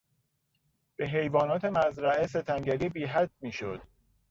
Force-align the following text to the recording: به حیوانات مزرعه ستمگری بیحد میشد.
به 0.95 1.07
حیوانات 1.07 1.65
مزرعه 1.65 2.27
ستمگری 2.27 2.89
بیحد 2.89 3.31
میشد. 3.41 3.81